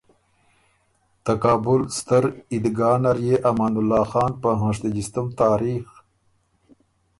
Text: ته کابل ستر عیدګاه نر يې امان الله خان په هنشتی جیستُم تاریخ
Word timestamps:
ته 1.23 1.31
کابل 1.43 1.81
ستر 1.97 2.23
عیدګاه 2.51 2.97
نر 3.03 3.17
يې 3.27 3.35
امان 3.49 3.73
الله 3.81 4.03
خان 4.11 4.31
په 4.41 4.49
هنشتی 4.61 4.89
جیستُم 4.95 5.27
تاریخ 5.39 5.85